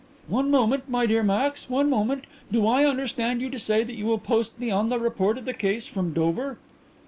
[0.27, 2.23] "One moment, my dear Max, one moment.
[2.51, 5.45] Do I understand you to say that you will post me on the report of
[5.45, 6.57] the case from Dover?"